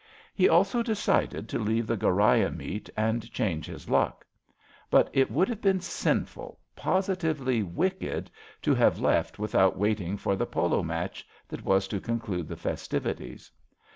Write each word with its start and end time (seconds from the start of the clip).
He 0.33 0.49
also 0.49 0.81
decided 0.81 1.47
to 1.49 1.59
leave 1.59 1.85
the 1.85 1.95
Ghoriah 1.95 2.49
meet 2.49 2.89
and 2.97 3.31
change 3.31 3.67
his 3.67 3.87
luck. 3.87 4.25
But 4.89 5.11
it 5.13 5.29
would 5.29 5.47
have 5.47 5.61
been 5.61 5.79
sinful— 5.79 6.59
^positively 6.75 7.61
wicked— 7.63 8.31
^to 8.63 8.75
have 8.75 8.97
left 8.99 9.37
without 9.37 9.77
waiting 9.77 10.17
for 10.17 10.35
the 10.35 10.47
polo 10.47 10.81
match 10.81 11.23
that 11.47 11.63
was 11.63 11.87
to 11.89 12.01
conclude 12.01 12.47
the 12.47 12.57
festivities. 12.57 13.51